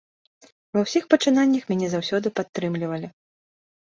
Ва 0.77 0.81
ўсіх 0.85 1.03
пачынаннях 1.13 1.67
мяне 1.71 1.87
заўсёды 1.95 2.27
падтрымлівалі. 2.39 3.07